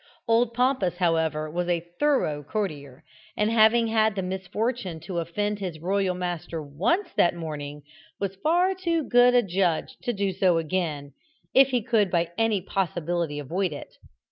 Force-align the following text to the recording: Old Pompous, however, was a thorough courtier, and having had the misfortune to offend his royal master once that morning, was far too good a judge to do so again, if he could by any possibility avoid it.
Old 0.27 0.55
Pompous, 0.55 0.97
however, 0.97 1.47
was 1.47 1.67
a 1.67 1.87
thorough 1.99 2.41
courtier, 2.41 3.03
and 3.37 3.51
having 3.51 3.85
had 3.85 4.15
the 4.15 4.23
misfortune 4.23 4.99
to 5.01 5.19
offend 5.19 5.59
his 5.59 5.77
royal 5.77 6.15
master 6.15 6.59
once 6.63 7.09
that 7.17 7.35
morning, 7.35 7.83
was 8.19 8.35
far 8.37 8.73
too 8.73 9.03
good 9.03 9.35
a 9.35 9.43
judge 9.43 9.95
to 10.01 10.11
do 10.11 10.31
so 10.33 10.57
again, 10.57 11.13
if 11.53 11.67
he 11.67 11.83
could 11.83 12.09
by 12.09 12.29
any 12.35 12.61
possibility 12.63 13.37
avoid 13.37 13.71
it. 13.71 13.93